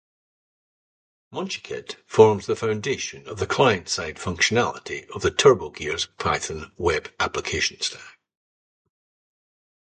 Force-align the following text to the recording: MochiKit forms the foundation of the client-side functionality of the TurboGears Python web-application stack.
MochiKit 1.31 1.97
forms 2.07 2.47
the 2.47 2.55
foundation 2.55 3.27
of 3.27 3.37
the 3.37 3.45
client-side 3.45 4.15
functionality 4.17 5.07
of 5.11 5.21
the 5.21 5.29
TurboGears 5.29 6.07
Python 6.17 6.71
web-application 6.75 7.79
stack. 7.81 8.17